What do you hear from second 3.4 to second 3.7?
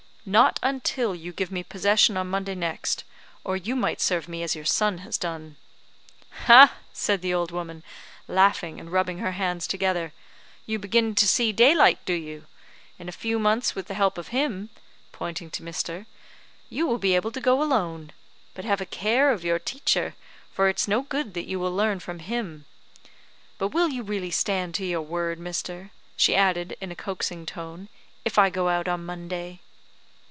or